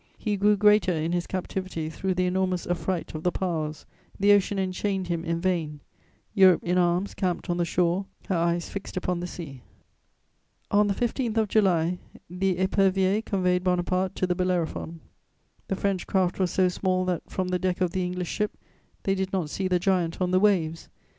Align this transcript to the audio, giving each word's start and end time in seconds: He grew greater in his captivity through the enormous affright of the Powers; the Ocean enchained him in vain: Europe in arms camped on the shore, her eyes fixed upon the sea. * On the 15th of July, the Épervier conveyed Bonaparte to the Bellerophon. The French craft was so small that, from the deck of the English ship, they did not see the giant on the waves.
He 0.17 0.35
grew 0.35 0.57
greater 0.57 0.91
in 0.91 1.11
his 1.11 1.27
captivity 1.27 1.87
through 1.87 2.15
the 2.15 2.25
enormous 2.25 2.65
affright 2.65 3.13
of 3.13 3.21
the 3.21 3.31
Powers; 3.31 3.85
the 4.19 4.33
Ocean 4.33 4.57
enchained 4.57 5.09
him 5.09 5.23
in 5.23 5.39
vain: 5.39 5.79
Europe 6.33 6.63
in 6.63 6.79
arms 6.79 7.13
camped 7.13 7.51
on 7.51 7.57
the 7.57 7.65
shore, 7.65 8.07
her 8.27 8.35
eyes 8.35 8.67
fixed 8.67 8.97
upon 8.97 9.19
the 9.19 9.27
sea. 9.27 9.61
* 10.17 10.71
On 10.71 10.87
the 10.87 10.95
15th 10.95 11.37
of 11.37 11.49
July, 11.49 11.99
the 12.27 12.55
Épervier 12.55 13.23
conveyed 13.23 13.63
Bonaparte 13.63 14.15
to 14.15 14.25
the 14.25 14.33
Bellerophon. 14.33 15.01
The 15.67 15.75
French 15.75 16.07
craft 16.07 16.39
was 16.39 16.49
so 16.49 16.67
small 16.67 17.05
that, 17.05 17.21
from 17.29 17.49
the 17.49 17.59
deck 17.59 17.79
of 17.79 17.91
the 17.91 18.03
English 18.03 18.29
ship, 18.29 18.57
they 19.03 19.13
did 19.13 19.31
not 19.31 19.51
see 19.51 19.67
the 19.67 19.77
giant 19.77 20.19
on 20.19 20.31
the 20.31 20.39
waves. 20.39 20.89